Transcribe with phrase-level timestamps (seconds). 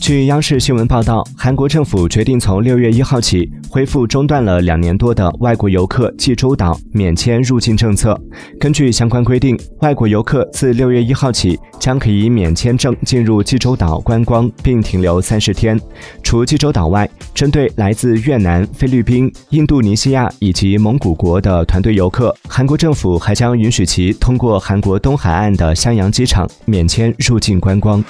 [0.00, 8.18] 据央视新闻报道韩国政府决定从六月一号起恢复中断了两年多的外国游客济州岛免签入境政策。
[8.58, 15.78] 根据相关规定外国游客自六月一号起将可以免签证进入济州岛观光并停留三十天。
[16.22, 28.02] 除济州岛外针对来自越南菲律宾印度尼西亚以及蒙古国的团队游客韩国政府还将允许其通过韩国东海岸的襄阳机场免签入境观光。